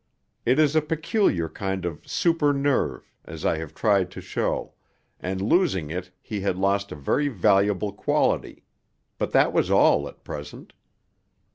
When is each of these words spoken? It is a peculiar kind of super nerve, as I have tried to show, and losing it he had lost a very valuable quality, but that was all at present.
It 0.47 0.57
is 0.57 0.75
a 0.75 0.81
peculiar 0.81 1.47
kind 1.47 1.85
of 1.85 2.07
super 2.09 2.53
nerve, 2.53 3.13
as 3.23 3.45
I 3.45 3.59
have 3.59 3.75
tried 3.75 4.09
to 4.09 4.19
show, 4.19 4.73
and 5.19 5.39
losing 5.43 5.91
it 5.91 6.09
he 6.19 6.39
had 6.41 6.57
lost 6.57 6.91
a 6.91 6.95
very 6.95 7.27
valuable 7.27 7.93
quality, 7.93 8.63
but 9.19 9.29
that 9.33 9.53
was 9.53 9.69
all 9.69 10.07
at 10.07 10.23
present. 10.23 10.73